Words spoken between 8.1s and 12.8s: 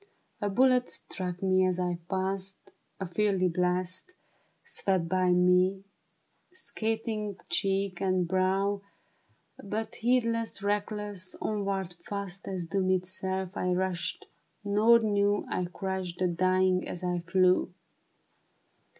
brow, But heedless, reckless, onward, fast As